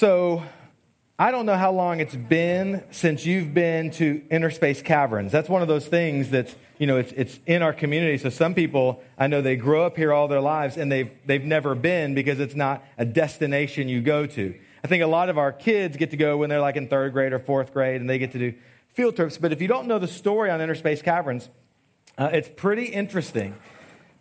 [0.00, 0.42] So,
[1.18, 5.30] I don't know how long it's been since you've been to Inner Space Caverns.
[5.30, 8.16] That's one of those things that's, you know, it's, it's in our community.
[8.16, 11.44] So some people, I know they grow up here all their lives and they've, they've
[11.44, 14.58] never been because it's not a destination you go to.
[14.82, 17.12] I think a lot of our kids get to go when they're like in third
[17.12, 18.54] grade or fourth grade and they get to do
[18.94, 19.36] field trips.
[19.36, 21.50] But if you don't know the story on Inner Space Caverns,
[22.16, 23.54] uh, it's pretty interesting.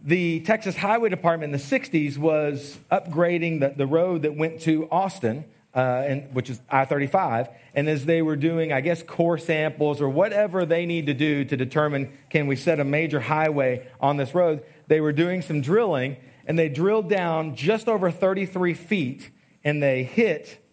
[0.02, 4.86] The Texas Highway Department in the 60s was upgrading the, the road that went to
[4.92, 5.46] Austin
[5.76, 7.50] uh, and, which is I 35.
[7.76, 11.46] And as they were doing, I guess, core samples or whatever they need to do
[11.46, 15.62] to determine can we set a major highway on this road, they were doing some
[15.62, 19.30] drilling and they drilled down just over 33 feet
[19.64, 20.66] and they hit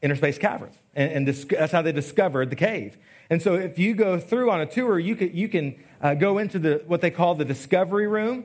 [0.00, 0.76] Inner Space Caverns.
[0.94, 2.96] And, and dis- that's how they discovered the cave.
[3.28, 6.38] And so if you go through on a tour, you can, you can uh, go
[6.38, 8.44] into the, what they call the discovery room.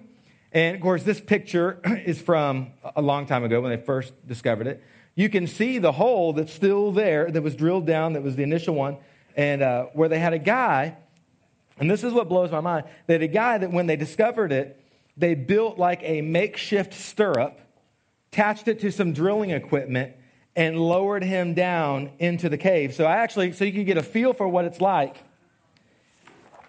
[0.51, 4.65] And of course, this picture is from a long time ago when they first discovered
[4.65, 4.83] it
[5.15, 8.43] you can see the hole that's still there that was drilled down, that was the
[8.43, 8.97] initial one,
[9.35, 10.95] and uh, where they had a guy,
[11.77, 12.85] and this is what blows my mind.
[13.07, 14.79] They had a guy that when they discovered it,
[15.17, 17.59] they built like a makeshift stirrup,
[18.31, 20.13] attached it to some drilling equipment,
[20.55, 22.93] and lowered him down into the cave.
[22.93, 25.17] So I actually, so you can get a feel for what it's like.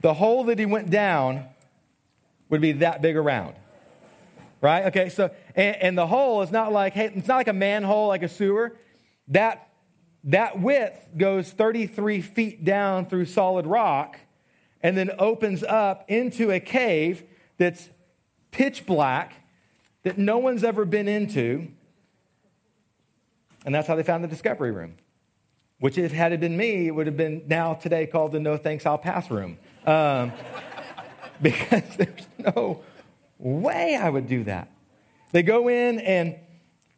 [0.01, 1.47] The hole that he went down
[2.49, 3.55] would be that big around
[4.63, 4.87] right?
[4.87, 8.09] Okay, so, and, and, the hole is not like, hey, it's not like a manhole,
[8.09, 8.77] like a sewer.
[9.29, 9.69] That,
[10.25, 14.19] that width goes 33 feet down through solid rock
[14.83, 17.23] and then opens up into a cave
[17.59, 17.89] that's
[18.51, 19.35] pitch black
[20.03, 21.69] that no one's ever been into.
[23.65, 24.95] And that's how they found the discovery room,
[25.79, 28.57] which if had it been me, it would have been now today called the no
[28.57, 29.59] thanks, I'll pass room.
[29.87, 30.33] Um,
[31.43, 32.83] because there's no
[33.39, 34.69] way I would do that.
[35.33, 36.37] They go in and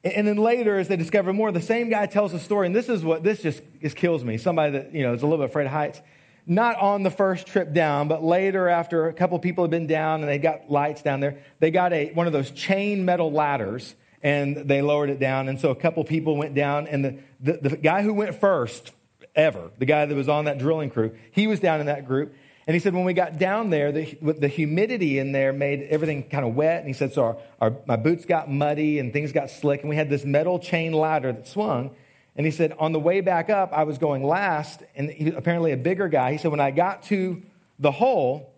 [0.04, 2.90] and then later, as they discover more, the same guy tells a story, and this
[2.90, 3.62] is what this just,
[3.96, 4.36] kills me.
[4.36, 6.00] Somebody that you know is a little bit afraid of heights.
[6.46, 10.20] Not on the first trip down, but later, after a couple people had been down
[10.20, 13.94] and they got lights down there, they got a one of those chain metal ladders
[14.22, 15.48] and they lowered it down.
[15.48, 18.92] And so a couple people went down, and the, the, the guy who went first
[19.34, 22.34] ever, the guy that was on that drilling crew, he was down in that group.
[22.66, 26.22] And he said, when we got down there, the, the humidity in there made everything
[26.22, 26.78] kind of wet.
[26.78, 29.80] And he said, so our, our, my boots got muddy and things got slick.
[29.80, 31.94] And we had this metal chain ladder that swung.
[32.36, 35.72] And he said, on the way back up, I was going last, and he, apparently
[35.72, 36.32] a bigger guy.
[36.32, 37.42] He said, when I got to
[37.78, 38.50] the hole,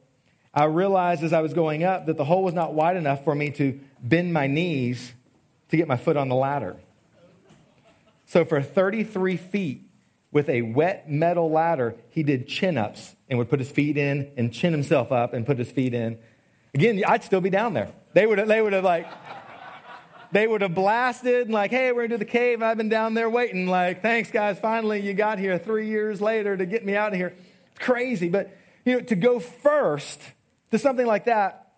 [0.55, 3.34] I realized as I was going up that the hole was not wide enough for
[3.34, 5.12] me to bend my knees
[5.71, 6.77] to get my foot on the ladder.
[8.27, 9.83] So for 33 feet
[10.31, 14.31] with a wet metal ladder, he did chin ups and would put his feet in
[14.37, 16.19] and chin himself up and put his feet in.
[16.75, 17.91] Again, I'd still be down there.
[18.12, 19.06] They would have, they would have like,
[20.32, 22.62] they would have blasted and like, hey, we're into the cave.
[22.62, 23.66] I've been down there waiting.
[23.66, 24.59] Like, thanks, guys.
[24.59, 27.34] Finally, you got here three years later to get me out of here.
[27.70, 28.28] It's crazy.
[28.28, 30.20] But, you know, to go first
[30.70, 31.72] to something like that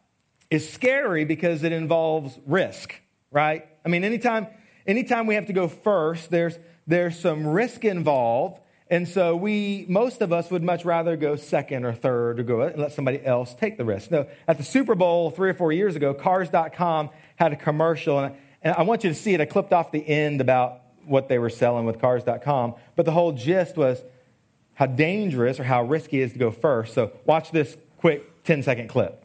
[0.50, 2.94] is scary because it involves risk,
[3.30, 3.66] right?
[3.84, 4.46] I mean, anytime,
[4.86, 8.60] anytime we have to go first, there's, there's some risk involved.
[8.90, 12.62] And so we, most of us would much rather go second or third or go
[12.62, 14.10] and let somebody else take the risk.
[14.10, 18.32] No, at the Super Bowl three or four years ago, Cars.com had a commercial, and
[18.32, 19.40] I, and I want you to see it.
[19.40, 23.32] I clipped off the end about what they were selling with Cars.com, but the whole
[23.32, 24.02] gist was
[24.74, 26.94] how dangerous or how risky it is to go first.
[26.94, 29.24] So watch this quick 10 second clip.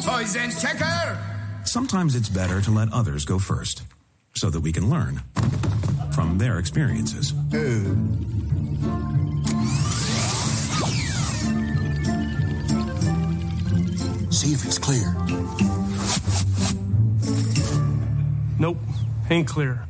[0.00, 1.18] Poison checker!
[1.64, 3.82] Sometimes it's better to let others go first
[4.34, 5.22] so that we can learn
[6.34, 7.28] from their experiences.
[14.30, 15.14] See if it's clear.
[18.58, 18.78] Nope,
[19.30, 19.86] ain't clear.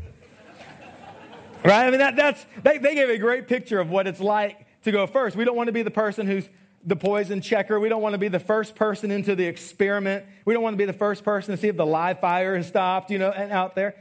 [1.65, 1.87] Right?
[1.87, 4.93] I mean, that, that's, they, they gave a great picture of what it's like to
[4.93, 5.37] go first.
[5.37, 6.47] We don't want to be the person who's
[6.85, 7.81] the poison checker.
[7.81, 10.27] We don't want to be the first person into the experiment.
[10.45, 12.69] We don't want to be the first person to see if the live fire has
[12.69, 13.95] stopped, you know, and out there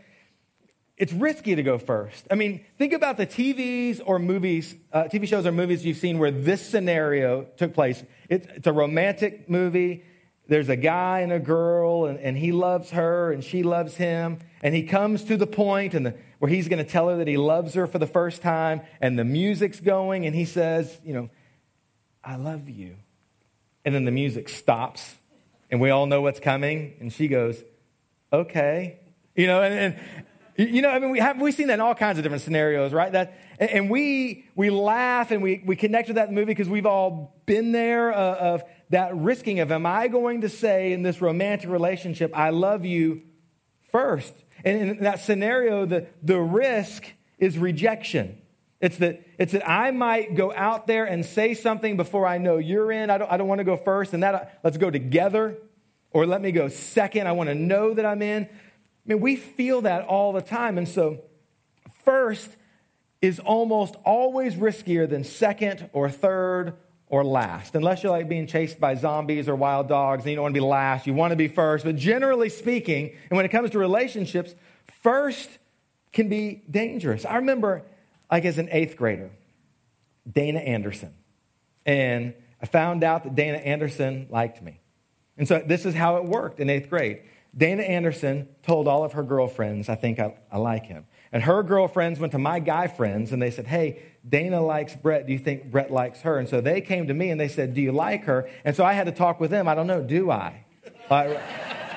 [0.97, 2.27] it's risky to go first.
[2.29, 6.19] I mean, think about the TVs or movies, uh, TV shows or movies you've seen
[6.19, 8.03] where this scenario took place.
[8.29, 10.03] It's, it's a romantic movie.
[10.47, 14.39] There's a guy and a girl, and, and he loves her, and she loves him.
[14.61, 17.27] And he comes to the point and the, where he's going to tell her that
[17.27, 21.13] he loves her for the first time, and the music's going, and he says, You
[21.13, 21.29] know,
[22.23, 22.97] I love you.
[23.83, 25.15] And then the music stops,
[25.71, 27.63] and we all know what's coming, and she goes,
[28.31, 28.99] Okay.
[29.35, 31.95] You know, and, and you know, I mean, we have we've seen that in all
[31.95, 33.11] kinds of different scenarios, right?
[33.11, 37.35] That and we we laugh and we we connect with that movie because we've all
[37.45, 41.69] been there uh, of that risking of am I going to say in this romantic
[41.69, 43.23] relationship I love you
[43.91, 44.33] first?
[44.63, 47.05] And in that scenario, the, the risk
[47.37, 48.37] is rejection.
[48.79, 52.57] It's that, it's that I might go out there and say something before I know
[52.57, 53.09] you're in.
[53.09, 55.57] I don't, I don't want to go first, and that let's go together.
[56.11, 57.27] Or let me go second.
[57.27, 58.47] I want to know that I'm in.
[59.05, 60.77] I mean, we feel that all the time.
[60.77, 61.19] And so,
[62.03, 62.49] first
[63.21, 66.73] is almost always riskier than second or third
[67.07, 67.75] or last.
[67.75, 70.59] Unless you're like being chased by zombies or wild dogs and you don't want to
[70.59, 71.85] be last, you want to be first.
[71.85, 74.55] But generally speaking, and when it comes to relationships,
[75.01, 75.49] first
[76.11, 77.25] can be dangerous.
[77.25, 77.83] I remember,
[78.31, 79.31] like as an eighth grader,
[80.31, 81.13] Dana Anderson.
[81.85, 84.79] And I found out that Dana Anderson liked me.
[85.37, 87.21] And so this is how it worked in eighth grade.
[87.55, 91.05] Dana Anderson told all of her girlfriends, I think I, I like him.
[91.31, 95.27] And her girlfriends went to my guy friends and they said, Hey, Dana likes Brett.
[95.27, 96.37] Do you think Brett likes her?
[96.37, 98.49] And so they came to me and they said, Do you like her?
[98.63, 99.67] And so I had to talk with them.
[99.67, 100.63] I don't know, do I?
[101.09, 101.35] Uh,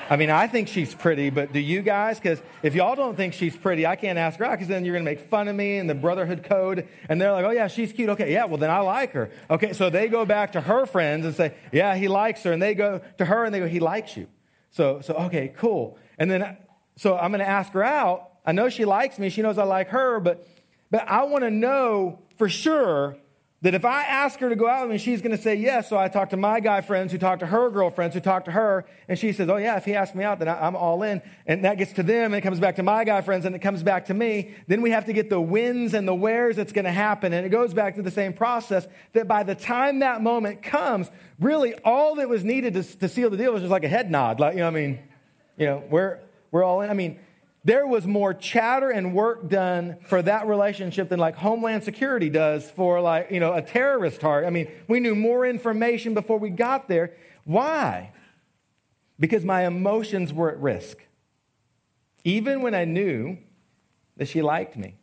[0.09, 2.17] I mean, I think she's pretty, but do you guys?
[2.17, 4.93] Because if y'all don't think she's pretty, I can't ask her out because then you're
[4.93, 6.87] going to make fun of me and the brotherhood code.
[7.09, 8.09] And they're like, oh, yeah, she's cute.
[8.09, 9.29] Okay, yeah, well, then I like her.
[9.49, 12.53] Okay, so they go back to her friends and say, yeah, he likes her.
[12.53, 14.27] And they go to her and they go, he likes you.
[14.77, 15.97] So, so okay, cool.
[16.19, 16.55] And then,
[16.97, 18.29] so I'm going to ask her out.
[18.45, 19.29] I know she likes me.
[19.29, 20.47] She knows I like her, but,
[20.91, 23.17] but I want to know for sure
[23.63, 25.89] that if I ask her to go out with me, she's going to say yes.
[25.89, 28.51] So I talk to my guy friends who talk to her girlfriends who talk to
[28.51, 31.23] her, and she says, Oh, yeah, if he asks me out, then I'm all in.
[31.47, 33.59] And that gets to them, and it comes back to my guy friends, and it
[33.59, 34.53] comes back to me.
[34.67, 37.33] Then we have to get the wins and the wheres that's going to happen.
[37.33, 41.09] And it goes back to the same process that by the time that moment comes,
[41.39, 44.11] really all that was needed to, to seal the deal was just like a head
[44.11, 44.39] nod.
[44.39, 44.99] Like, you know, I mean,
[45.57, 46.19] you know, we're,
[46.51, 46.91] we're all in.
[46.91, 47.19] I mean,
[47.63, 52.69] there was more chatter and work done for that relationship than like Homeland Security does
[52.71, 54.47] for like, you know, a terrorist target.
[54.47, 57.13] I mean, we knew more information before we got there.
[57.43, 58.11] Why?
[59.19, 60.97] Because my emotions were at risk.
[62.23, 63.37] Even when I knew
[64.17, 64.95] that she liked me.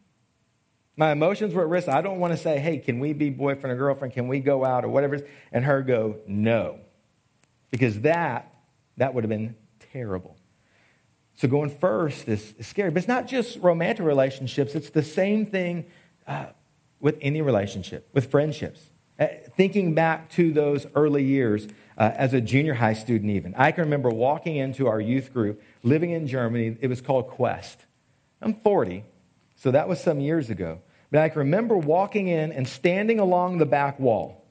[0.96, 1.88] My emotions were at risk.
[1.88, 4.14] I don't want to say, hey, can we be boyfriend or girlfriend?
[4.14, 5.20] Can we go out or whatever?
[5.52, 6.78] And her go, no.
[7.70, 8.52] Because that,
[8.96, 9.56] that would have been
[9.92, 10.36] terrible.
[11.36, 12.90] So going first is, is scary.
[12.90, 15.86] But it's not just romantic relationships, it's the same thing
[16.26, 16.46] uh,
[17.00, 18.80] with any relationship, with friendships.
[19.18, 19.26] Uh,
[19.56, 23.84] thinking back to those early years uh, as a junior high student, even, I can
[23.84, 26.76] remember walking into our youth group living in Germany.
[26.80, 27.78] It was called Quest.
[28.42, 29.04] I'm 40,
[29.56, 30.80] so that was some years ago.
[31.12, 34.44] But I can remember walking in and standing along the back wall,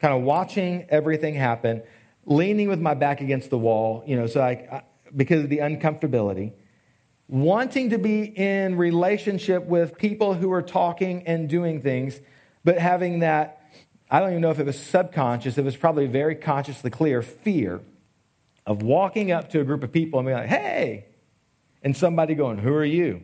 [0.00, 1.82] kind of watching everything happen,
[2.26, 4.82] leaning with my back against the wall, you know, so I,
[5.16, 6.52] because of the uncomfortability,
[7.28, 12.20] wanting to be in relationship with people who are talking and doing things,
[12.64, 13.62] but having that,
[14.10, 17.80] I don't even know if it was subconscious, it was probably very consciously clear fear
[18.66, 21.06] of walking up to a group of people and being like, hey,
[21.82, 23.22] and somebody going, who are you?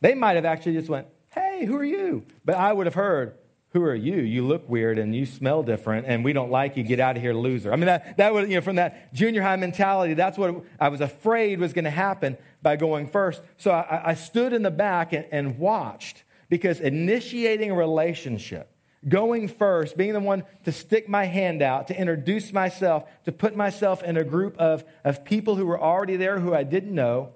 [0.00, 2.24] They might have actually just went, hey, who are you?
[2.44, 3.34] But I would have heard,
[3.72, 4.16] who are you?
[4.16, 6.82] You look weird and you smell different and we don't like you.
[6.82, 7.72] Get out of here, loser.
[7.72, 10.88] I mean, that, that was, you know, from that junior high mentality, that's what I
[10.88, 13.40] was afraid was going to happen by going first.
[13.58, 18.74] So I, I stood in the back and, and watched because initiating a relationship,
[19.08, 23.54] going first, being the one to stick my hand out, to introduce myself, to put
[23.54, 27.34] myself in a group of, of people who were already there who I didn't know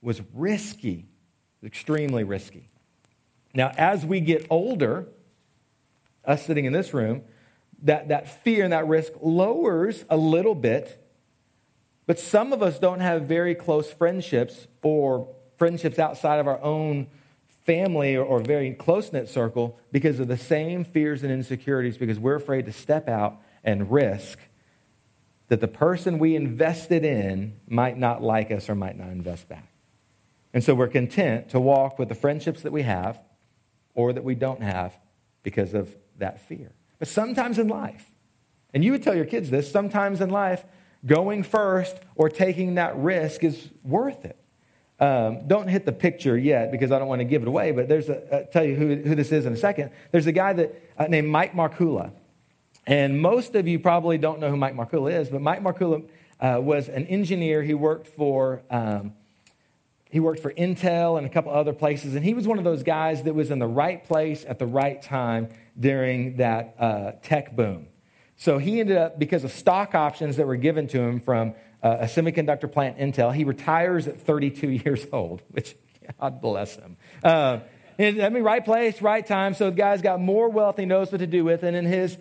[0.00, 1.04] was risky,
[1.62, 2.66] extremely risky.
[3.52, 5.08] Now, as we get older,
[6.26, 7.22] us sitting in this room,
[7.82, 11.02] that, that fear and that risk lowers a little bit.
[12.06, 17.06] But some of us don't have very close friendships or friendships outside of our own
[17.64, 22.18] family or, or very close knit circle because of the same fears and insecurities, because
[22.18, 24.38] we're afraid to step out and risk
[25.48, 29.66] that the person we invested in might not like us or might not invest back.
[30.54, 33.20] And so we're content to walk with the friendships that we have
[33.94, 34.96] or that we don't have
[35.42, 36.72] because of that fear.
[36.98, 38.10] But sometimes in life,
[38.72, 40.64] and you would tell your kids this, sometimes in life,
[41.04, 44.38] going first or taking that risk is worth it.
[44.98, 47.88] Um, don't hit the picture yet because I don't want to give it away, but
[47.88, 49.90] there's a, I'll tell you who, who this is in a second.
[50.10, 52.12] There's a guy that, uh, named Mike Markkula.
[52.86, 56.08] And most of you probably don't know who Mike Markkula is, but Mike Markkula
[56.40, 57.62] uh, was an engineer.
[57.62, 59.12] He worked for um,
[60.08, 62.82] he worked for Intel and a couple other places, and he was one of those
[62.82, 67.54] guys that was in the right place at the right time during that uh, tech
[67.54, 67.88] boom.
[68.36, 71.98] So he ended up, because of stock options that were given to him from uh,
[72.00, 75.74] a semiconductor plant, Intel, he retires at 32 years old, which
[76.20, 76.96] God bless him.
[77.22, 77.60] Uh,
[77.98, 79.54] and, I mean, right place, right time.
[79.54, 81.62] So the guy's got more wealth he knows what to do with.
[81.62, 82.16] And in his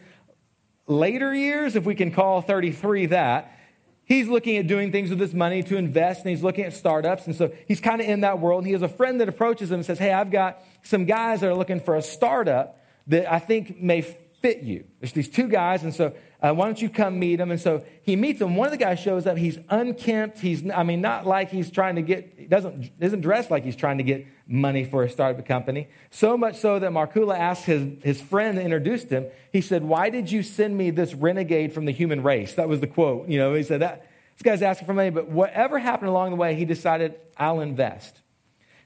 [0.87, 3.59] later years, if we can call 33 that,
[4.05, 7.25] he's looking at doing things with his money to invest and he's looking at startups.
[7.25, 8.59] And so he's kind of in that world.
[8.59, 11.41] And he has a friend that approaches him and says, Hey, I've got some guys
[11.41, 14.01] that are looking for a startup that I think may
[14.45, 14.85] fit you.
[14.99, 15.83] There's these two guys.
[15.83, 17.49] And so uh, why don't you come meet them?
[17.49, 18.55] And so he meets them.
[18.55, 19.37] One of the guys shows up.
[19.37, 20.37] He's unkempt.
[20.37, 23.75] He's, I mean, not like he's trying to get, he doesn't, isn't dressed like he's
[23.75, 25.87] trying to get money for a startup company.
[26.11, 30.11] So much so that Markkula asked his, his friend that introduced him, he said, Why
[30.11, 32.53] did you send me this renegade from the human race?
[32.53, 33.27] That was the quote.
[33.27, 36.35] You know, he said that this guy's asking for money, but whatever happened along the
[36.35, 38.21] way, he decided, I'll invest.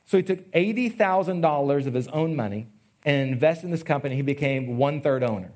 [0.05, 2.67] So he took $80,000 of his own money
[3.09, 4.15] and in this company.
[4.15, 5.49] He became one third owner.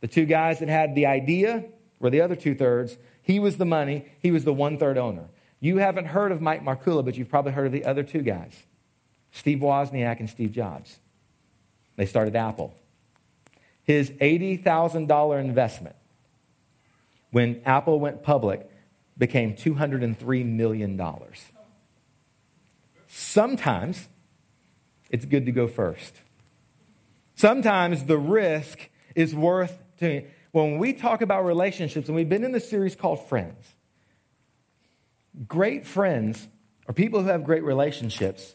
[0.00, 1.64] The two guys that had the idea
[1.98, 2.96] were the other two thirds.
[3.22, 5.24] He was the money, he was the one third owner.
[5.58, 8.62] You haven't heard of Mike Markkula, but you've probably heard of the other two guys
[9.32, 10.98] Steve Wozniak and Steve Jobs.
[11.96, 12.74] They started Apple.
[13.84, 15.96] His $80,000 investment,
[17.32, 18.70] when Apple went public,
[19.18, 21.00] became $203 million.
[23.08, 24.06] Sometimes
[25.10, 26.14] it's good to go first.
[27.40, 30.26] Sometimes the risk is worth doing.
[30.52, 33.72] When we talk about relationships, and we've been in the series called Friends,
[35.48, 36.48] great friends
[36.86, 38.54] or people who have great relationships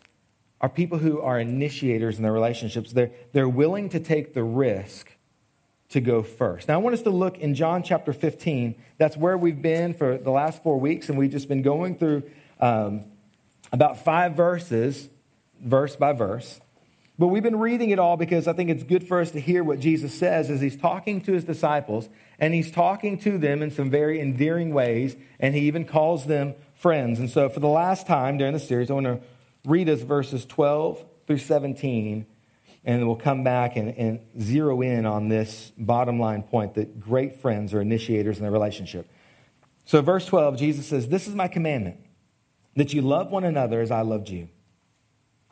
[0.61, 2.91] are people who are initiators in their relationships.
[2.91, 5.11] They're, they're willing to take the risk
[5.89, 6.67] to go first.
[6.67, 8.75] Now, I want us to look in John chapter 15.
[8.99, 12.21] That's where we've been for the last four weeks, and we've just been going through
[12.59, 13.05] um,
[13.71, 15.09] about five verses,
[15.59, 16.59] verse by verse.
[17.17, 19.63] But we've been reading it all because I think it's good for us to hear
[19.63, 23.71] what Jesus says as he's talking to his disciples, and he's talking to them in
[23.71, 27.19] some very endearing ways, and he even calls them friends.
[27.19, 29.19] And so, for the last time during the series, I want to
[29.65, 32.25] read us verses 12 through 17
[32.85, 37.37] and we'll come back and, and zero in on this bottom line point that great
[37.37, 39.09] friends are initiators in their relationship.
[39.85, 41.97] So, verse 12, Jesus says, This is my commandment,
[42.75, 44.49] that you love one another as I loved you.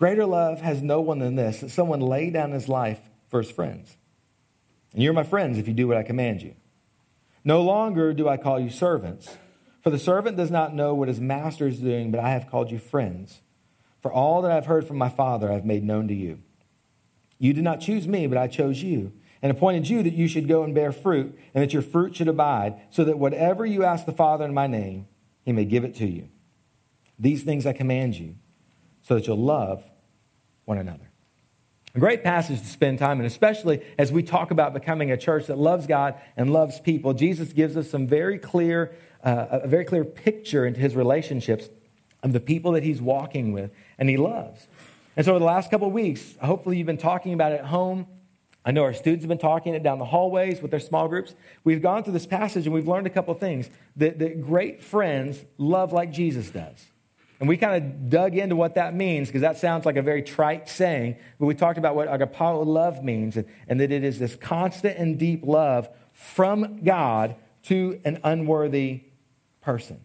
[0.03, 3.50] Greater love has no one than this, that someone lay down his life for his
[3.50, 3.95] friends.
[4.91, 6.55] And you're my friends if you do what I command you.
[7.45, 9.38] No longer do I call you servants,
[9.81, 12.69] for the servant does not know what his master is doing, but I have called
[12.69, 13.39] you friends.
[14.01, 16.39] For all that I've heard from my Father, I've made known to you.
[17.39, 20.50] You did not choose me, but I chose you and appointed you that you should
[20.50, 24.05] go and bear fruit and that your fruit should abide, so that whatever you ask
[24.05, 25.07] the Father in my name,
[25.45, 26.27] he may give it to you.
[27.17, 28.36] These things I command you,
[29.03, 29.86] so that you'll love
[30.65, 31.10] one another.
[31.96, 35.46] A great passage to spend time in, especially as we talk about becoming a church
[35.46, 37.13] that loves God and loves people.
[37.13, 41.70] Jesus gives us some very clear, uh, a very clear picture into his relationships
[42.24, 44.67] of the people that he's walking with and he loves.
[45.15, 47.65] And so, over the last couple of weeks, hopefully you've been talking about it at
[47.65, 48.08] home.
[48.65, 51.36] I know our students have been talking it down the hallways with their small groups.
[51.63, 55.43] We've gone through this passage and we've learned a couple things that, that great friends
[55.60, 56.86] love like Jesus does.
[57.43, 60.21] And we kind of dug into what that means because that sounds like a very
[60.21, 64.17] trite saying, but we talked about what agapao love means and, and that it is
[64.17, 69.01] this constant and deep love from God to an unworthy
[69.59, 70.00] person.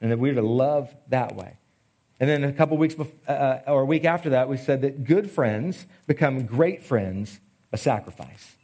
[0.00, 1.56] And that we're to love that way.
[2.20, 4.82] And then a couple weeks before, uh, uh, or a week after that, we said
[4.82, 7.40] that good friends become great friends,
[7.72, 8.54] a sacrifice.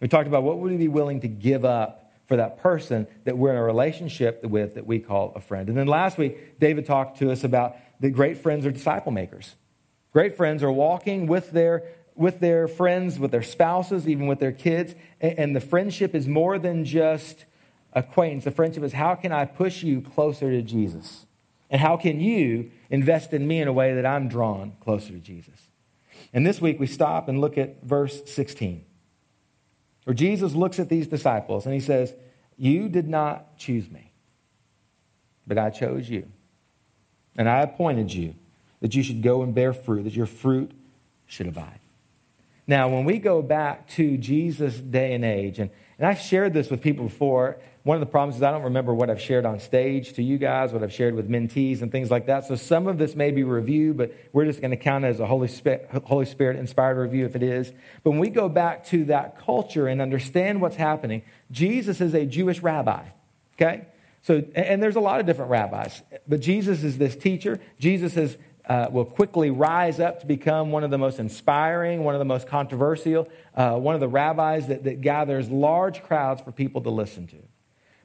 [0.00, 3.38] We talked about what would we be willing to give up for that person that
[3.38, 5.68] we're in a relationship with that we call a friend.
[5.70, 9.56] And then last week, David talked to us about that great friends are disciple makers.
[10.12, 14.52] Great friends are walking with their, with their friends, with their spouses, even with their
[14.52, 14.94] kids.
[15.22, 17.46] And, and the friendship is more than just
[17.94, 18.44] acquaintance.
[18.44, 21.24] The friendship is how can I push you closer to Jesus?
[21.70, 25.18] And how can you invest in me in a way that I'm drawn closer to
[25.18, 25.68] Jesus?
[26.34, 28.84] And this week we stop and look at verse 16,
[30.08, 32.14] where Jesus looks at these disciples and he says,
[32.56, 34.10] You did not choose me,
[35.46, 36.26] but I chose you.
[37.36, 38.34] And I appointed you
[38.80, 40.70] that you should go and bear fruit, that your fruit
[41.26, 41.80] should abide.
[42.66, 46.70] Now, when we go back to Jesus' day and age, and, and I've shared this
[46.70, 49.60] with people before, one of the problems is I don't remember what I've shared on
[49.60, 52.44] stage to you guys, what I've shared with mentees and things like that.
[52.44, 55.20] So some of this may be review, but we're just going to count it as
[55.20, 57.72] a Holy Spirit, Holy Spirit inspired review if it is.
[58.04, 62.26] But when we go back to that culture and understand what's happening, Jesus is a
[62.26, 63.04] Jewish rabbi,
[63.54, 63.86] okay?
[64.22, 67.58] So, and there's a lot of different rabbis, but Jesus is this teacher.
[67.78, 68.36] Jesus is
[68.68, 72.24] uh, will quickly rise up to become one of the most inspiring, one of the
[72.24, 76.90] most controversial, uh, one of the rabbis that, that gathers large crowds for people to
[76.90, 77.36] listen to.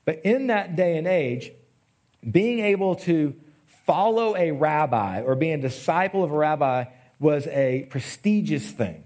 [0.06, 1.52] But in that day and age,
[2.30, 3.36] being able to
[3.86, 6.86] follow a rabbi or being a disciple of a rabbi
[7.20, 9.04] was a prestigious thing.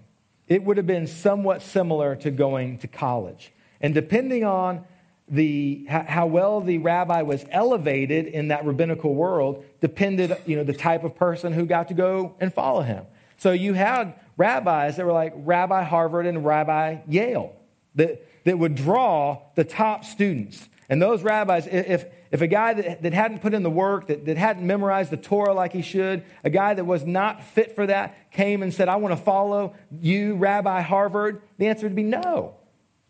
[0.48, 3.52] It would have been somewhat similar to going to college.
[3.82, 4.86] And depending on
[5.30, 10.74] the, how well the rabbi was elevated in that rabbinical world depended, you know, the
[10.74, 13.06] type of person who got to go and follow him.
[13.38, 17.56] So you had rabbis that were like Rabbi Harvard and Rabbi Yale
[17.96, 20.68] that, that would draw the top students.
[20.90, 24.26] And those rabbis, if, if a guy that, that hadn't put in the work, that,
[24.26, 27.86] that hadn't memorized the Torah like he should, a guy that was not fit for
[27.88, 32.04] that came and said, I want to follow you, Rabbi Harvard, the answer would be
[32.04, 32.56] no.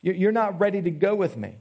[0.01, 1.55] You're not ready to go with me.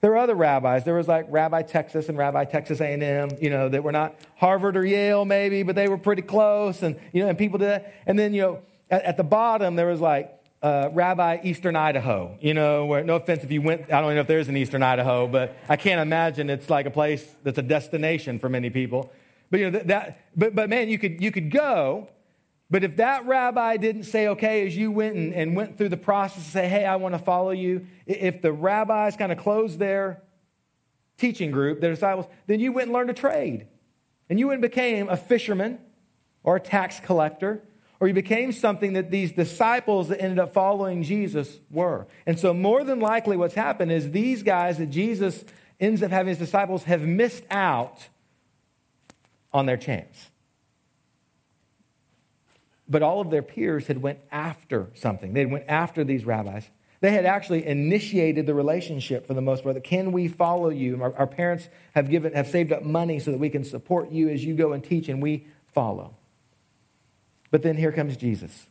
[0.00, 0.84] There were other rabbis.
[0.84, 4.76] There was like Rabbi Texas and Rabbi Texas A&M, you know, that were not Harvard
[4.76, 6.82] or Yale maybe, but they were pretty close.
[6.82, 7.94] And, you know, and people did that.
[8.06, 12.36] And then, you know, at, at the bottom, there was like uh, Rabbi Eastern Idaho,
[12.40, 14.56] you know, where, no offense if you went, I don't even know if there's an
[14.56, 18.70] Eastern Idaho, but I can't imagine it's like a place that's a destination for many
[18.70, 19.12] people.
[19.50, 22.08] But, you know, that, but, but man, you could, you could go,
[22.70, 25.96] but if that rabbi didn't say, okay, as you went and, and went through the
[25.96, 29.78] process to say, hey, I want to follow you, if the rabbis kind of closed
[29.78, 30.22] their
[31.16, 33.66] teaching group, their disciples, then you went and learned a trade.
[34.28, 35.78] And you went and became a fisherman
[36.42, 37.62] or a tax collector
[38.00, 42.06] or you became something that these disciples that ended up following Jesus were.
[42.26, 45.44] And so, more than likely, what's happened is these guys that Jesus
[45.80, 48.08] ends up having his disciples have missed out
[49.52, 50.28] on their chance.
[52.88, 55.34] But all of their peers had went after something.
[55.34, 56.64] They went after these rabbis.
[57.00, 59.82] They had actually initiated the relationship for the most part.
[59.84, 61.00] Can we follow you?
[61.02, 64.28] Our, our parents have given, have saved up money so that we can support you
[64.28, 66.14] as you go and teach, and we follow.
[67.50, 68.66] But then here comes Jesus.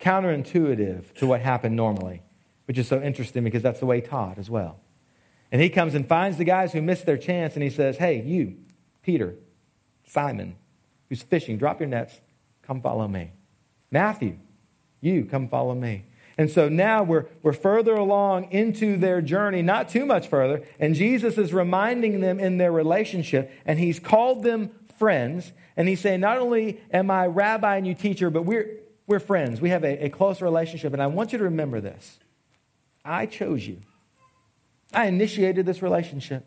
[0.00, 2.22] Counterintuitive to what happened normally,
[2.66, 4.80] which is so interesting because that's the way he taught as well.
[5.52, 8.22] And he comes and finds the guys who missed their chance and he says, Hey,
[8.22, 8.56] you,
[9.04, 9.36] Peter,
[10.08, 10.56] Simon,
[11.08, 12.18] who's fishing, drop your nets,
[12.66, 13.30] come follow me.
[13.90, 14.36] Matthew,
[15.00, 16.04] you, come follow me.
[16.36, 20.94] And so now we're, we're further along into their journey, not too much further, and
[20.94, 25.52] Jesus is reminding them in their relationship, and he's called them friends.
[25.76, 29.60] And he's saying, Not only am I rabbi and you teacher, but we're, we're friends.
[29.60, 30.92] We have a, a close relationship.
[30.92, 32.18] And I want you to remember this
[33.04, 33.78] I chose you,
[34.92, 36.46] I initiated this relationship.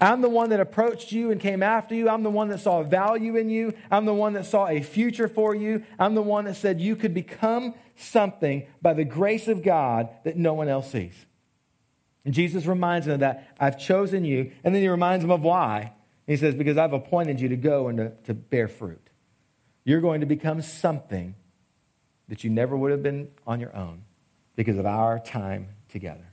[0.00, 2.08] I'm the one that approached you and came after you.
[2.08, 3.74] I'm the one that saw value in you.
[3.90, 5.84] I'm the one that saw a future for you.
[5.98, 10.36] I'm the one that said you could become something by the grace of God that
[10.36, 11.26] no one else sees.
[12.24, 13.56] And Jesus reminds him of that.
[13.58, 14.52] I've chosen you.
[14.62, 15.92] And then he reminds him of why.
[16.26, 19.00] He says, Because I've appointed you to go and to, to bear fruit.
[19.84, 21.34] You're going to become something
[22.28, 24.02] that you never would have been on your own
[24.54, 26.27] because of our time together.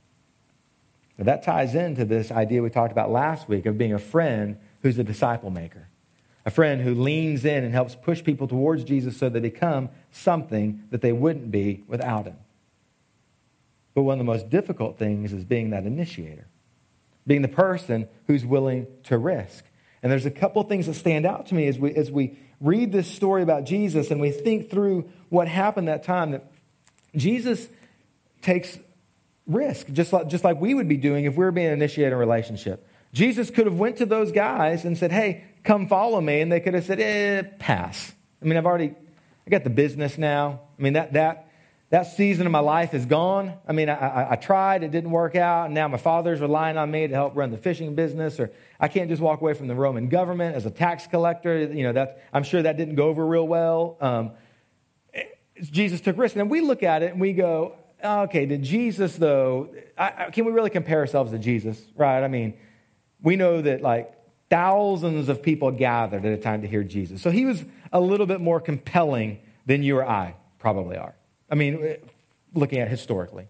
[1.18, 4.58] Now, that ties into this idea we talked about last week of being a friend
[4.82, 5.88] who's a disciple maker,
[6.46, 10.84] a friend who leans in and helps push people towards Jesus so they become something
[10.92, 12.36] that they wouldn't be without him.
[13.94, 16.48] But one of the most difficult things is being that initiator,
[17.26, 19.64] being the person who's willing to risk.
[20.04, 22.92] And there's a couple things that stand out to me as we, as we read
[22.92, 26.46] this story about Jesus and we think through what happened that time that
[27.16, 27.68] Jesus
[28.42, 28.78] takes
[29.48, 32.14] risk, just like, just like we would be doing if we were being initiated in
[32.14, 32.88] a relationship.
[33.14, 36.42] Jesus could have went to those guys and said, hey, come follow me.
[36.42, 38.12] And they could have said, eh, pass.
[38.42, 38.94] I mean, I've already,
[39.48, 40.60] I got the business now.
[40.78, 41.50] I mean, that, that,
[41.92, 43.54] that season of my life is gone.
[43.68, 46.78] I mean, I, I, I, tried, it didn't work out, and now my father's relying
[46.78, 49.68] on me to help run the fishing business, or I can't just walk away from
[49.68, 51.58] the Roman government as a tax collector.
[51.58, 53.98] You know, that, I'm sure that didn't go over real well.
[54.02, 54.32] Um,
[55.62, 56.38] Jesus took risks.
[56.38, 60.52] And we look at it and we go, okay, did Jesus, though, I, can we
[60.52, 62.24] really compare ourselves to Jesus, right?
[62.24, 62.54] I mean,
[63.22, 64.14] we know that like
[64.50, 67.22] thousands of people gathered at a time to hear Jesus.
[67.22, 71.16] So he was a little bit more compelling than you or I probably are.
[71.50, 71.96] I mean, eh,
[72.54, 73.48] looking at historically.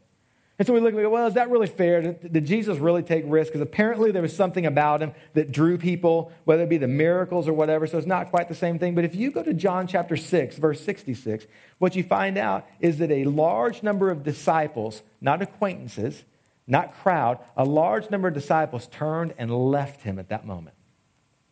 [0.58, 2.02] And so we look and we go, well, is that really fair?
[2.02, 3.52] Did, did Jesus really take risks?
[3.52, 7.50] Because apparently there was something about him that drew people, whether it be the miracles
[7.50, 7.88] or whatever.
[7.88, 8.96] So it's not quite the same thing.
[8.96, 11.46] But if you go to John chapter 6, verse 66,
[11.78, 16.24] what you find out is that a large number of disciples, not acquaintances,
[16.68, 20.76] not crowd, a large number of disciples turned and left him at that moment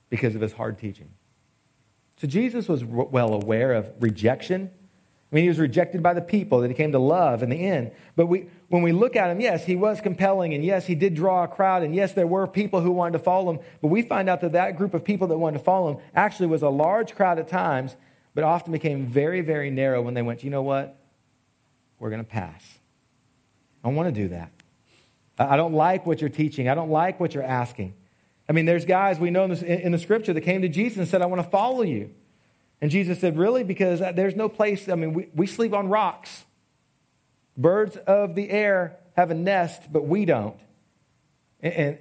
[0.09, 1.09] because of his hard teaching.
[2.21, 4.71] So Jesus was well aware of rejection
[5.33, 7.55] I mean, he was rejected by the people that he came to love in the
[7.55, 7.89] end.
[8.15, 11.15] But we, when we look at him, yes, he was compelling, and yes, he did
[11.15, 13.59] draw a crowd, and yes, there were people who wanted to follow him.
[13.81, 16.49] But we find out that that group of people that wanted to follow him actually
[16.49, 17.95] was a large crowd at times,
[18.35, 20.99] but often became very, very narrow when they went, you know what?
[21.97, 22.77] We're going to pass.
[23.83, 24.51] I don't want to do that.
[25.39, 26.69] I don't like what you're teaching.
[26.69, 27.95] I don't like what you're asking.
[28.47, 30.99] I mean, there's guys we know in the, in the scripture that came to Jesus
[30.99, 32.11] and said, I want to follow you.
[32.81, 33.63] And Jesus said, Really?
[33.63, 36.43] Because uh, there's no place, I mean, we, we sleep on rocks.
[37.55, 40.57] Birds of the air have a nest, but we don't.
[41.61, 41.97] And, and,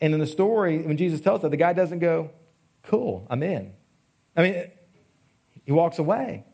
[0.00, 2.30] and in the story, when Jesus tells that, the guy doesn't go,
[2.84, 3.72] Cool, I'm in.
[4.36, 4.64] I mean,
[5.64, 6.44] he walks away.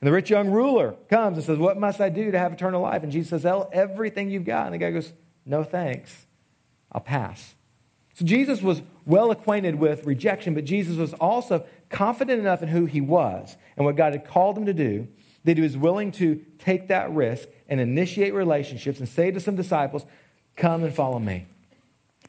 [0.00, 2.80] And the rich young ruler comes and says, What must I do to have eternal
[2.82, 3.02] life?
[3.02, 4.66] And Jesus says, Everything you've got.
[4.66, 5.12] And the guy goes,
[5.44, 6.26] No thanks.
[6.92, 7.54] I'll pass.
[8.14, 12.86] So Jesus was well acquainted with rejection, but Jesus was also confident enough in who
[12.86, 15.08] he was and what God had called him to do
[15.44, 19.56] that he was willing to take that risk and initiate relationships and say to some
[19.56, 20.04] disciples,
[20.56, 21.46] Come and follow me.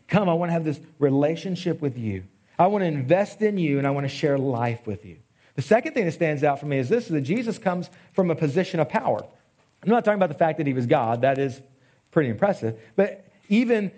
[0.08, 2.24] Come, I want to have this relationship with you.
[2.58, 5.18] I want to invest in you and I want to share life with you.
[5.56, 8.32] The second thing that stands out for me is this is that Jesus comes from
[8.32, 9.24] a position of power.
[9.84, 11.60] I'm not talking about the fact that he was God, that is
[12.12, 13.92] pretty impressive, but even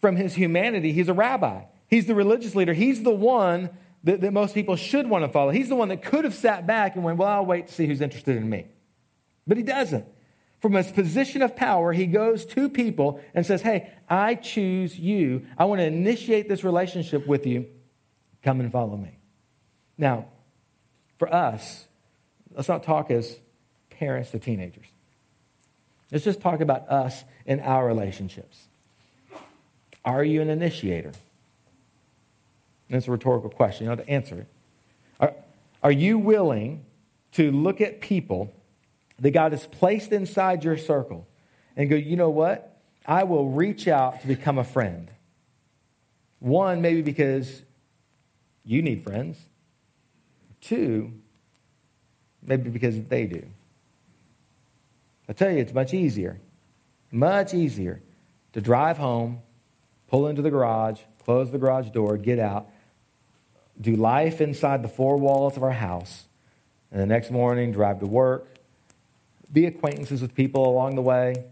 [0.00, 1.62] from his humanity, he's a rabbi.
[1.88, 2.72] He's the religious leader.
[2.72, 3.70] He's the one
[4.04, 5.50] that, that most people should want to follow.
[5.50, 7.86] He's the one that could have sat back and went, Well, I'll wait to see
[7.86, 8.66] who's interested in me.
[9.46, 10.06] But he doesn't.
[10.60, 15.46] From his position of power, he goes to people and says, Hey, I choose you.
[15.58, 17.66] I want to initiate this relationship with you.
[18.42, 19.18] Come and follow me.
[19.96, 20.26] Now,
[21.18, 21.86] for us,
[22.54, 23.38] let's not talk as
[23.90, 24.86] parents to teenagers.
[26.12, 28.64] Let's just talk about us and our relationships.
[30.04, 31.12] Are you an initiator?
[32.90, 33.84] That's a rhetorical question.
[33.84, 34.46] You know to answer it.
[35.20, 35.32] Are,
[35.82, 36.84] are you willing
[37.32, 38.54] to look at people
[39.18, 41.26] that God has placed inside your circle
[41.76, 42.80] and go, you know what?
[43.06, 45.08] I will reach out to become a friend.
[46.40, 47.62] One, maybe because
[48.64, 49.38] you need friends.
[50.60, 51.12] Two,
[52.42, 53.46] maybe because they do.
[55.28, 56.38] I tell you, it's much easier,
[57.10, 58.00] much easier
[58.52, 59.40] to drive home,
[60.08, 62.68] pull into the garage, close the garage door, get out,
[63.80, 66.24] do life inside the four walls of our house,
[66.90, 68.46] and the next morning drive to work,
[69.52, 71.44] be acquaintances with people along the way,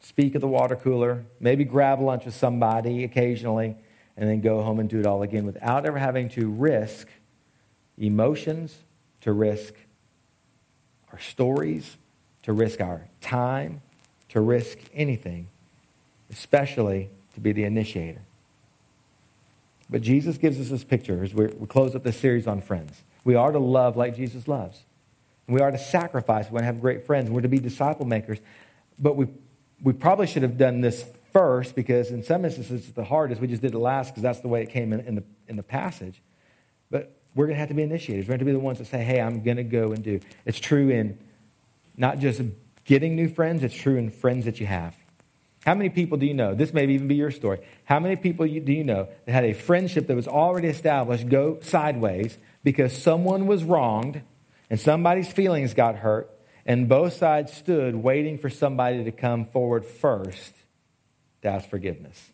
[0.00, 3.74] speak at the water cooler, maybe grab lunch with somebody occasionally,
[4.16, 7.08] and then go home and do it all again without ever having to risk
[7.98, 8.78] emotions,
[9.20, 9.74] to risk
[11.12, 11.96] our stories,
[12.42, 13.80] to risk our time,
[14.28, 15.46] to risk anything,
[16.30, 18.20] especially to be the initiator.
[19.88, 23.02] But Jesus gives us this picture as we close up this series on friends.
[23.24, 24.82] We are to love like Jesus loves.
[25.48, 26.46] We are to sacrifice.
[26.46, 27.30] We want to have great friends.
[27.30, 28.38] We're to be disciple makers.
[28.98, 29.28] But we,
[29.82, 33.40] we probably should have done this first because in some instances it's the hardest.
[33.40, 35.56] We just did it last because that's the way it came in, in, the, in
[35.56, 36.20] the passage.
[36.90, 38.24] But we're going to have to be initiators.
[38.24, 40.20] We're going to be the ones that say, hey, I'm going to go and do.
[40.44, 41.18] It's true in
[41.96, 42.40] not just
[42.84, 44.96] getting new friends, it's true in friends that you have.
[45.66, 46.54] How many people do you know?
[46.54, 47.58] This may even be your story.
[47.84, 51.58] How many people do you know that had a friendship that was already established go
[51.60, 54.22] sideways because someone was wronged
[54.70, 56.30] and somebody's feelings got hurt
[56.66, 60.52] and both sides stood waiting for somebody to come forward first
[61.42, 62.30] to ask forgiveness?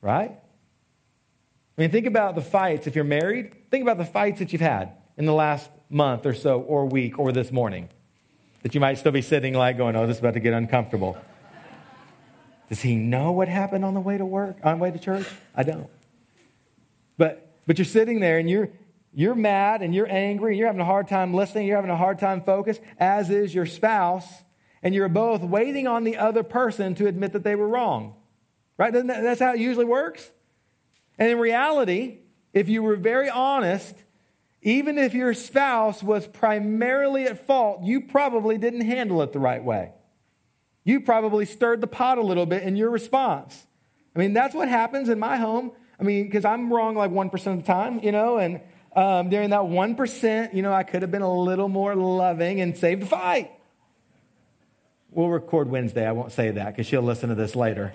[0.00, 0.30] Right?
[0.30, 2.86] I mean, think about the fights.
[2.86, 6.32] If you're married, think about the fights that you've had in the last month or
[6.32, 7.90] so, or week, or this morning.
[8.62, 11.18] That you might still be sitting like going, oh, this is about to get uncomfortable.
[12.68, 15.26] Does he know what happened on the way to work, on the way to church?
[15.54, 15.88] I don't.
[17.16, 18.70] But, but you're sitting there and you're,
[19.14, 21.96] you're mad and you're angry and you're having a hard time listening, you're having a
[21.96, 24.26] hard time focus, as is your spouse,
[24.82, 28.14] and you're both waiting on the other person to admit that they were wrong.
[28.76, 28.92] Right?
[28.92, 30.30] That, that's how it usually works.
[31.18, 32.18] And in reality,
[32.52, 33.94] if you were very honest,
[34.60, 39.62] even if your spouse was primarily at fault, you probably didn't handle it the right
[39.62, 39.92] way
[40.86, 43.66] you probably stirred the pot a little bit in your response.
[44.14, 45.72] I mean, that's what happens in my home.
[45.98, 48.60] I mean, because I'm wrong like 1% of the time, you know, and
[48.94, 52.78] um, during that 1%, you know, I could have been a little more loving and
[52.78, 53.50] saved the fight.
[55.10, 56.06] We'll record Wednesday.
[56.06, 57.92] I won't say that because she'll listen to this later.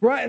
[0.00, 0.28] right?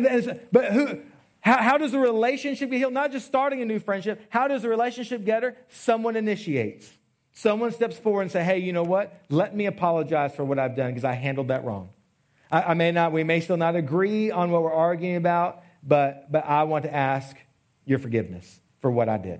[0.52, 1.00] But who,
[1.40, 2.94] how, how does the relationship get healed?
[2.94, 4.22] Not just starting a new friendship.
[4.30, 5.58] How does the relationship get her?
[5.70, 6.92] Someone initiates.
[7.34, 9.22] Someone steps forward and say, hey, you know what?
[9.30, 11.90] Let me apologize for what I've done because I handled that wrong.
[12.52, 16.32] I, I, may not, we may still not agree on what we're arguing about, but,
[16.32, 17.36] but I want to ask
[17.86, 19.40] your forgiveness for what I did.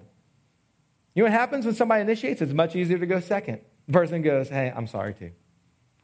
[1.14, 2.42] You know what happens when somebody initiates?
[2.42, 3.60] It's much easier to go second.
[3.88, 5.32] The person goes, hey, I'm sorry too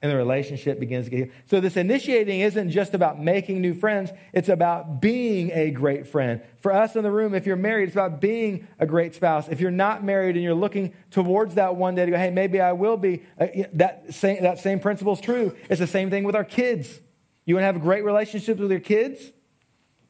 [0.02, 4.12] and the relationship begins to get so this initiating isn't just about making new friends.
[4.32, 6.42] It's about being a great friend.
[6.60, 9.48] For us in the room if you're married it's about being a great spouse.
[9.48, 12.62] If you're not married and you're looking towards that one day to go hey maybe
[12.62, 15.56] i will be uh, that same that same principle is true.
[15.70, 17.00] It's the same thing with our kids.
[17.46, 19.32] You want to have great relationships with your kids?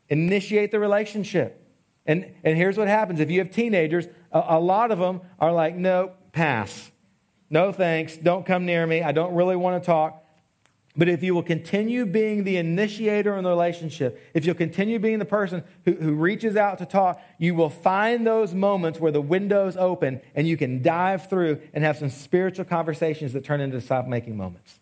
[0.10, 1.63] Initiate the relationship.
[2.06, 3.21] And and here's what happens.
[3.21, 6.91] If you have teenagers a, a lot of them are like no pass
[7.50, 8.18] no thanks.
[8.18, 9.02] Don't come near me.
[9.02, 10.24] I don't really want to talk.
[10.96, 15.20] But if you will continue being the initiator in the relationship, if you'll continue being
[15.20, 19.22] the person who, who reaches out to talk, you will find those moments where the
[19.22, 23.80] windows open and you can dive through and have some spiritual conversations that turn into
[23.80, 24.80] disciple making moments.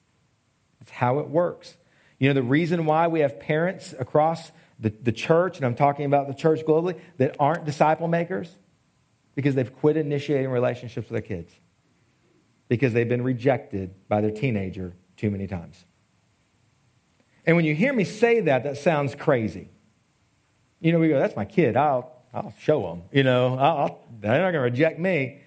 [0.80, 1.76] It's how it works.
[2.18, 6.06] You know, the reason why we have parents across the, the church, and I'm talking
[6.06, 8.56] about the church globally, that aren't disciple makers,
[9.36, 11.52] because they've quit initiating relationships with their kids,
[12.68, 15.86] because they've been rejected by their teenager too many times.
[17.46, 19.70] And when you hear me say that, that sounds crazy.
[20.82, 21.78] You know, we go, that's my kid.
[21.78, 23.04] I'll, I'll show them.
[23.12, 25.42] You know, I'll, they're not going to reject me.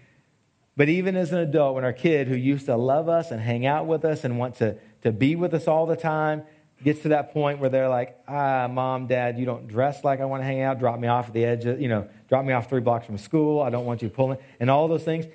[0.76, 3.66] But even as an adult, when our kid who used to love us and hang
[3.66, 6.44] out with us and want to, to be with us all the time
[6.84, 10.24] gets to that point where they're like, ah, mom, dad, you don't dress like I
[10.24, 10.78] want to hang out.
[10.78, 13.18] Drop me off at the edge, of, you know, drop me off three blocks from
[13.18, 13.60] school.
[13.60, 14.38] I don't want you pulling.
[14.60, 15.26] And all those things,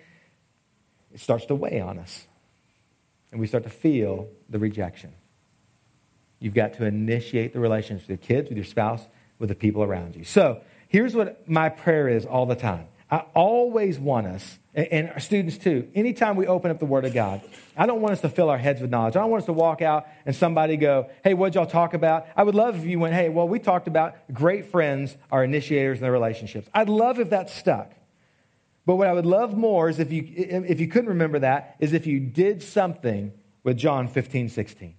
[1.13, 2.26] it starts to weigh on us.
[3.32, 5.12] And we start to feel the rejection.
[6.39, 9.02] You've got to initiate the relationship with your kids, with your spouse,
[9.39, 10.23] with the people around you.
[10.23, 12.88] So here's what my prayer is all the time.
[13.10, 17.13] I always want us, and our students too, anytime we open up the Word of
[17.13, 17.41] God,
[17.78, 19.15] I don't want us to fill our heads with knowledge.
[19.15, 22.26] I don't want us to walk out and somebody go, hey, what'd y'all talk about?
[22.36, 25.99] I would love if you went, hey, well, we talked about great friends are initiators
[25.99, 26.67] in their relationships.
[26.73, 27.91] I'd love if that stuck.
[28.86, 31.93] But what I would love more is if you, if you couldn't remember that, is
[31.93, 33.32] if you did something
[33.63, 34.96] with John 15, 16.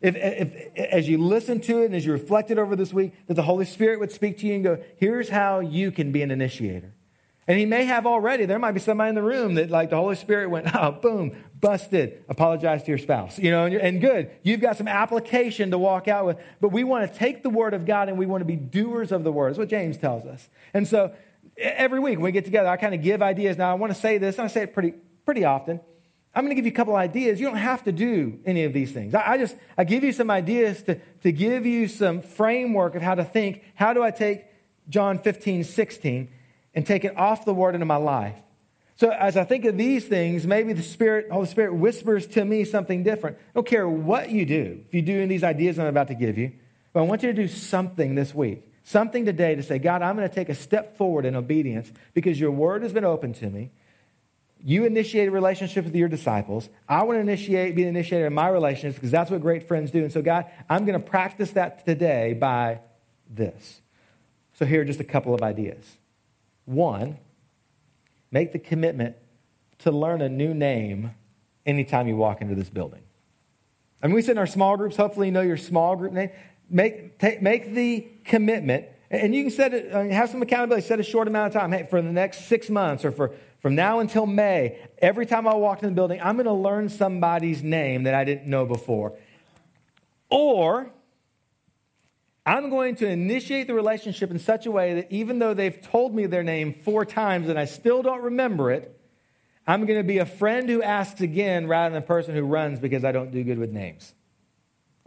[0.00, 3.34] If, if, as you listen to it and as you reflected over this week, that
[3.34, 6.30] the Holy Spirit would speak to you and go, here's how you can be an
[6.30, 6.92] initiator.
[7.48, 8.44] And he may have already.
[8.44, 11.32] There might be somebody in the room that, like, the Holy Spirit went, oh, boom,
[11.60, 12.24] busted.
[12.28, 13.38] Apologize to your spouse.
[13.38, 14.30] You know, and, and good.
[14.42, 16.38] You've got some application to walk out with.
[16.60, 19.12] But we want to take the Word of God and we want to be doers
[19.12, 19.50] of the Word.
[19.50, 20.48] That's what James tells us.
[20.74, 21.14] And so
[21.58, 23.56] every week when we get together, I kind of give ideas.
[23.56, 25.80] Now, I want to say this, and I say it pretty, pretty often.
[26.34, 27.40] I'm going to give you a couple ideas.
[27.40, 29.14] You don't have to do any of these things.
[29.14, 33.00] I, I, just, I give you some ideas to, to give you some framework of
[33.00, 33.62] how to think.
[33.74, 34.44] How do I take
[34.88, 36.28] John 15, 16
[36.74, 38.36] and take it off the word into my life?
[38.96, 42.64] So as I think of these things, maybe the Spirit, Holy Spirit whispers to me
[42.64, 43.36] something different.
[43.38, 46.14] I don't care what you do, if you do any these ideas I'm about to
[46.14, 46.52] give you,
[46.92, 48.62] but I want you to do something this week.
[48.86, 52.38] Something today to say, God, I'm going to take a step forward in obedience because
[52.38, 53.72] your word has been open to me.
[54.62, 56.68] You initiate a relationship with your disciples.
[56.88, 60.04] I want to initiate, be initiated in my relationships because that's what great friends do.
[60.04, 62.78] And so, God, I'm going to practice that today by
[63.28, 63.80] this.
[64.54, 65.96] So, here are just a couple of ideas.
[66.64, 67.16] One,
[68.30, 69.16] make the commitment
[69.80, 71.10] to learn a new name
[71.66, 73.02] anytime you walk into this building.
[74.00, 74.96] I mean, we sit in our small groups.
[74.96, 76.30] Hopefully, you know your small group name.
[76.68, 80.86] Make, take, make the commitment, and you can set it, uh, have some accountability.
[80.86, 83.74] Set a short amount of time hey, for the next six months or for from
[83.74, 87.62] now until May, every time I walk in the building, I'm going to learn somebody's
[87.62, 89.14] name that I didn't know before.
[90.28, 90.90] Or
[92.44, 96.14] I'm going to initiate the relationship in such a way that even though they've told
[96.14, 98.96] me their name four times and I still don't remember it,
[99.66, 102.78] I'm going to be a friend who asks again rather than a person who runs
[102.78, 104.14] because I don't do good with names.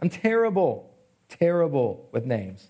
[0.02, 0.89] I'm terrible,
[1.38, 2.68] terrible with names.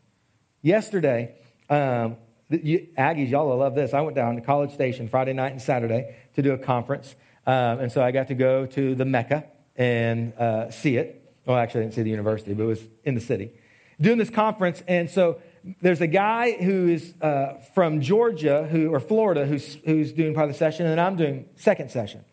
[0.62, 1.34] Yesterday,
[1.68, 2.16] um,
[2.50, 3.94] you, Aggies, y'all will love this.
[3.94, 7.14] I went down to College Station Friday night and Saturday to do a conference.
[7.46, 9.44] Um, and so I got to go to the Mecca
[9.76, 11.34] and uh, see it.
[11.46, 13.52] Well, actually, I didn't see the university, but it was in the city.
[14.00, 14.82] Doing this conference.
[14.86, 15.40] And so
[15.80, 20.48] there's a guy who is uh, from Georgia who, or Florida who's, who's doing part
[20.48, 22.24] of the session, and I'm doing second session.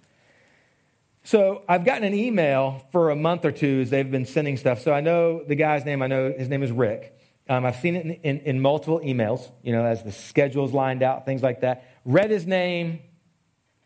[1.28, 4.80] So I've gotten an email for a month or two as they've been sending stuff.
[4.80, 6.02] So I know the guy's name.
[6.02, 7.20] I know his name is Rick.
[7.50, 11.04] Um, I've seen it in, in, in, multiple emails, you know, as the schedule's lined
[11.04, 11.84] out, things like that.
[12.06, 13.02] Read his name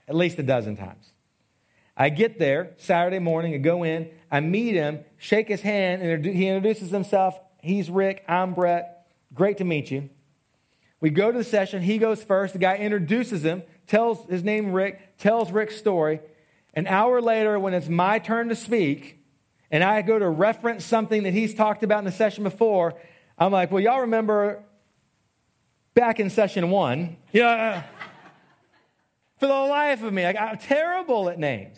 [0.07, 1.13] at least a dozen times.
[1.97, 6.23] I get there Saturday morning, I go in, I meet him, shake his hand, and
[6.23, 7.39] he introduces himself.
[7.63, 9.07] He's Rick, I'm Brett.
[9.33, 10.11] Great to meet you.
[10.99, 12.53] We go to the session, he goes first.
[12.53, 16.19] The guy introduces him, tells his name Rick, tells Rick's story.
[16.73, 19.17] An hour later, when it's my turn to speak,
[19.69, 22.93] and I go to reference something that he's talked about in the session before,
[23.37, 24.63] I'm like, well, y'all remember
[25.93, 27.17] back in session one?
[27.31, 27.47] Yeah.
[27.49, 27.81] Uh,
[29.39, 31.77] for the life of me, like, I'm terrible at names.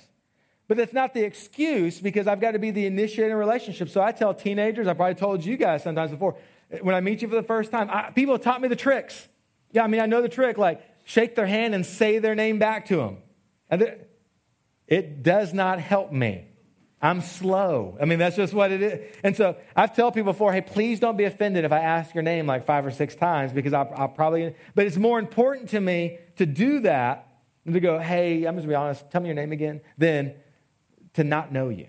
[0.68, 3.90] But that's not the excuse because I've got to be the initiator in relationship.
[3.90, 6.36] So I tell teenagers, I probably told you guys sometimes before,
[6.82, 9.28] when I meet you for the first time, I, people have taught me the tricks.
[9.72, 12.60] Yeah, I mean, I know the trick, like shake their hand and say their name
[12.60, 13.18] back to them.
[13.70, 13.96] And
[14.94, 16.46] it does not help me.
[17.02, 17.98] I'm slow.
[18.00, 19.16] I mean, that's just what it is.
[19.24, 22.22] And so I've told people before, hey, please don't be offended if I ask your
[22.22, 25.82] name like five or six times because I'll, I'll probably, but it's more important to
[25.82, 27.28] me to do that
[27.66, 29.82] than to go, hey, I'm just going to be honest, tell me your name again,
[29.98, 30.36] than
[31.16, 31.88] to not know you.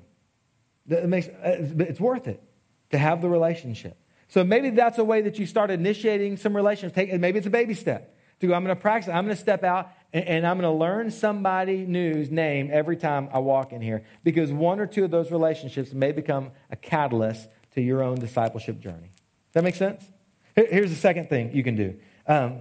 [0.89, 2.43] It makes, uh, it's worth it
[2.91, 3.99] to have the relationship.
[4.29, 6.93] So maybe that's a way that you start initiating some relations.
[6.93, 9.43] Take, maybe it's a baby step to go, I'm going to practice, I'm going to
[9.43, 13.73] step out and, and I'm going to learn somebody new's name every time I walk
[13.73, 18.03] in here because one or two of those relationships may become a catalyst to your
[18.03, 19.11] own discipleship journey.
[19.11, 20.05] Does that make sense?
[20.55, 22.61] Here's the second thing you can do um,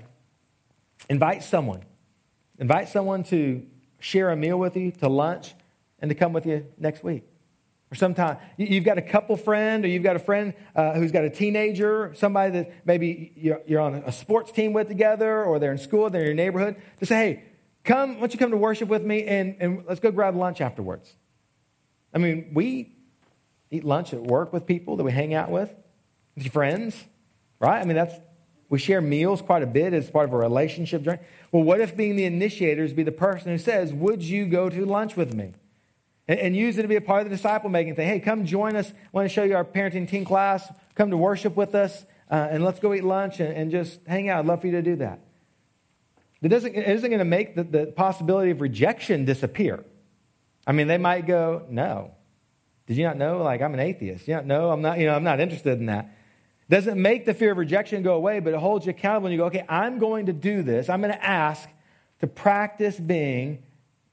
[1.10, 1.84] invite someone.
[2.60, 3.66] Invite someone to
[4.00, 5.54] share a meal with you, to lunch,
[6.00, 7.24] and to come with you next week.
[7.94, 11.26] Or sometime you've got a couple friend, or you've got a friend uh, who's got
[11.26, 15.72] a teenager, somebody that maybe you're, you're, on a sports team with together, or they're
[15.72, 16.76] in school, they're in your neighborhood.
[17.02, 17.44] To say, hey,
[17.84, 20.60] come, why don't you come to worship with me, and, and let's go grab lunch
[20.60, 21.14] afterwards.
[22.12, 22.96] I mean, we
[23.70, 25.72] eat lunch at work with people that we hang out with,
[26.34, 26.96] with your friends,
[27.60, 27.80] right?
[27.80, 28.16] I mean, that's
[28.70, 31.20] we share meals quite a bit as part of a relationship journey.
[31.52, 34.84] Well, what if being the initiators be the person who says, Would you go to
[34.84, 35.54] lunch with me?
[36.28, 38.08] And, and use it to be a part of the disciple making thing.
[38.08, 38.90] Hey, come join us.
[38.90, 40.72] I want to show you our parenting team class.
[40.96, 44.30] Come to worship with us, uh, and let's go eat lunch and, and, just hang
[44.30, 44.40] out.
[44.40, 45.20] I'd love for you to do that.
[46.42, 49.84] It, doesn't, it isn't going to make the, the possibility of rejection disappear.
[50.68, 52.12] I mean, they might go, no.
[52.88, 53.42] Did you not know?
[53.42, 54.28] Like, I'm an atheist.
[54.28, 54.72] You not know?
[54.72, 56.10] I'm not, you know, I'm not interested in that.
[56.70, 59.40] Doesn't make the fear of rejection go away, but it holds you accountable and you
[59.40, 60.90] go, okay, I'm going to do this.
[60.90, 61.68] I'm going to ask
[62.20, 63.64] to practice being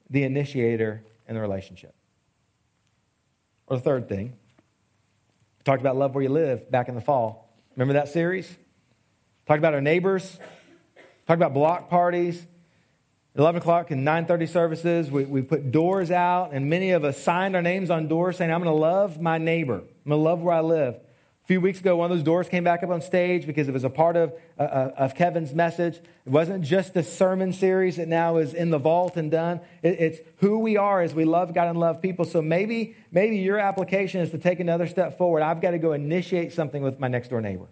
[0.09, 1.94] the initiator in the relationship.
[3.70, 4.35] Or the third thing,
[5.64, 7.48] talked about love where you live back in the fall.
[7.76, 8.48] Remember that series?
[9.46, 10.38] Talked about our neighbors.
[11.26, 12.44] Talked about block parties.
[13.37, 17.54] 11 o'clock and 9.30 services, we, we put doors out, and many of us signed
[17.54, 19.76] our names on doors saying, I'm going to love my neighbor.
[19.76, 20.96] I'm going to love where I live
[21.50, 23.82] few weeks ago, one of those doors came back up on stage because it was
[23.82, 25.96] a part of, uh, uh, of Kevin's message.
[25.96, 29.58] It wasn't just a sermon series that now is in the vault and done.
[29.82, 32.24] It, it's who we are as we love God and love people.
[32.24, 35.42] So maybe, maybe your application is to take another step forward.
[35.42, 37.66] I've got to go initiate something with my next door neighbor.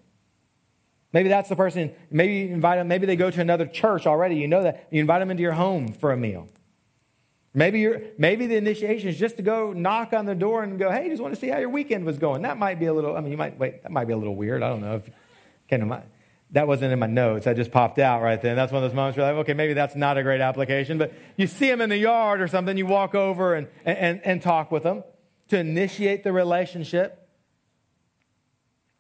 [1.12, 4.34] Maybe that's the person, maybe you invite them, maybe they go to another church already.
[4.34, 4.88] You know that.
[4.90, 6.48] You invite them into your home for a meal.
[7.54, 10.90] Maybe, you're, maybe the initiation is just to go knock on the door and go,
[10.90, 12.42] hey, just want to see how your weekend was going.
[12.42, 14.36] That might be a little, I mean, you might, wait, that might be a little
[14.36, 14.62] weird.
[14.62, 15.10] I don't know if,
[15.68, 16.02] can,
[16.52, 17.46] that wasn't in my notes.
[17.46, 18.54] I just popped out right then.
[18.54, 20.98] That's one of those moments where like, okay, maybe that's not a great application.
[20.98, 24.42] But you see them in the yard or something, you walk over and, and, and
[24.42, 25.02] talk with them
[25.48, 27.28] to initiate the relationship.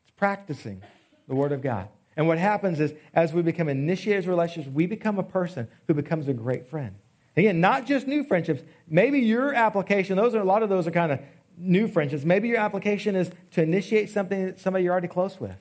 [0.02, 0.82] It's practicing
[1.26, 1.88] the Word of God.
[2.16, 5.94] And what happens is, as we become initiators of relationships, we become a person who
[5.94, 6.96] becomes a great friend.
[7.38, 8.62] Again, not just new friendships.
[8.88, 11.20] Maybe your application, those are a lot of those are kind of
[11.56, 12.24] new friendships.
[12.24, 15.56] Maybe your application is to initiate something that somebody you're already close with.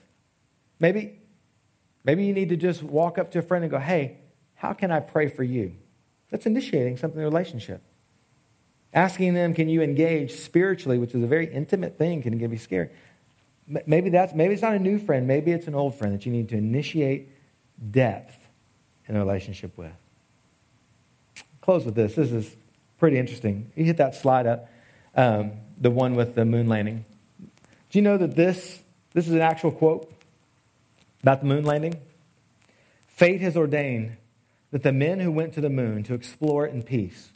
[0.80, 1.20] Maybe,
[2.04, 4.18] maybe you need to just walk up to a friend and go, hey,
[4.56, 5.74] how can I pray for you?
[6.32, 7.84] That's initiating something in a relationship.
[8.92, 12.90] Asking them, can you engage spiritually, which is a very intimate thing, can be scary.
[13.86, 16.32] Maybe that's maybe it's not a new friend, maybe it's an old friend that you
[16.32, 17.30] need to initiate
[17.92, 18.48] depth
[19.08, 19.92] in a relationship with
[21.68, 22.16] close with this.
[22.16, 22.56] This is
[22.98, 23.70] pretty interesting.
[23.76, 24.70] You hit that slide up,
[25.16, 27.04] um, the one with the moon landing.
[27.42, 28.80] Do you know that this,
[29.12, 30.10] this is an actual quote
[31.22, 32.00] about the moon landing?
[33.10, 34.16] Fate has ordained
[34.72, 37.32] that the men who went to the moon to explore it in peace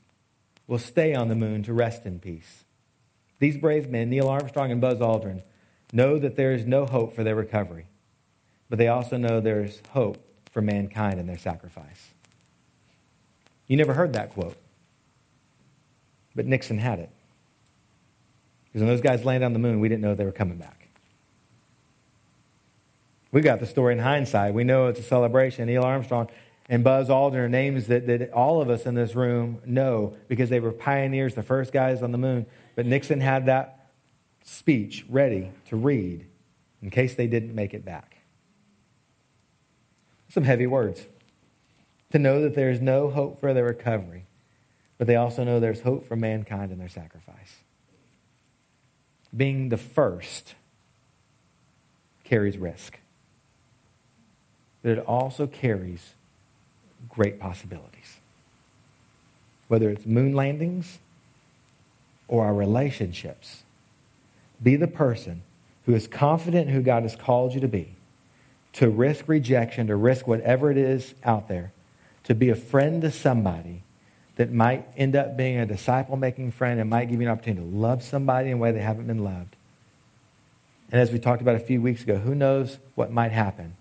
[0.65, 2.63] will stay on the moon to rest in peace.
[3.39, 5.41] These brave men, Neil Armstrong and Buzz Aldrin,
[5.91, 7.85] know that there is no hope for their recovery,
[8.69, 12.11] but they also know there is hope for mankind in their sacrifice.
[13.71, 14.57] You never heard that quote.
[16.35, 17.09] But Nixon had it.
[18.65, 20.89] Because when those guys landed on the moon, we didn't know they were coming back.
[23.31, 24.53] We got the story in hindsight.
[24.53, 25.67] We know it's a celebration.
[25.67, 26.27] Neil Armstrong
[26.67, 30.49] and Buzz Aldrin are names that, that all of us in this room know because
[30.49, 32.47] they were pioneers, the first guys on the moon.
[32.75, 33.87] But Nixon had that
[34.43, 36.25] speech ready to read
[36.81, 38.17] in case they didn't make it back.
[40.27, 41.05] Some heavy words
[42.11, 44.25] to know that there is no hope for their recovery,
[44.97, 47.59] but they also know there's hope for mankind in their sacrifice.
[49.35, 50.55] Being the first
[52.23, 52.99] carries risk,
[54.83, 56.13] but it also carries
[57.09, 58.17] great possibilities.
[59.67, 60.99] Whether it's moon landings
[62.27, 63.63] or our relationships,
[64.61, 65.43] be the person
[65.85, 67.95] who is confident who God has called you to be,
[68.73, 71.71] to risk rejection, to risk whatever it is out there
[72.25, 73.81] to be a friend to somebody
[74.35, 77.61] that might end up being a disciple making friend and might give you an opportunity
[77.61, 79.55] to love somebody in a way they haven't been loved.
[80.91, 83.75] And as we talked about a few weeks ago, who knows what might happen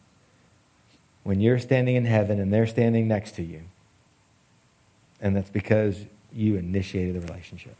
[1.23, 3.63] when you're standing in heaven and they're standing next to you.
[5.21, 5.99] And that's because
[6.33, 7.75] you initiated the relationship.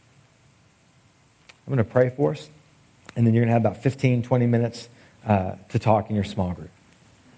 [1.67, 2.49] I'm going to pray for us.
[3.15, 4.89] And then you're going to have about 15, 20 minutes
[5.25, 6.69] uh, to talk in your small group.